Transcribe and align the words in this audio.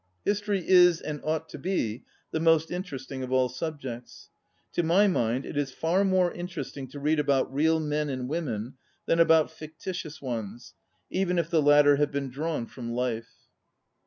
History 0.25 0.67
is, 0.67 0.99
and 0.99 1.21
ought 1.23 1.47
to 1.49 1.59
be, 1.59 2.05
the 2.31 2.39
most 2.39 2.71
interesting 2.71 3.21
of 3.21 3.31
all 3.31 3.49
subjects. 3.49 4.29
To 4.73 4.81
my 4.81 5.05
mind 5.07 5.45
it 5.45 5.55
is 5.55 5.71
far 5.71 6.03
more 6.03 6.33
interesting 6.33 6.87
to 6.87 6.99
read 6.99 7.19
about 7.19 7.53
real 7.53 7.79
men 7.79 8.09
and 8.09 8.27
women 8.27 8.77
than 9.05 9.19
about 9.19 9.49
ficti 9.51 9.77
tious 9.93 10.19
ones, 10.19 10.73
even 11.11 11.37
if 11.37 11.51
the 11.51 11.61
latter 11.61 11.97
have 11.97 12.09
been 12.11 12.31
drawn 12.31 12.65
from 12.65 12.89
life. 12.93 13.29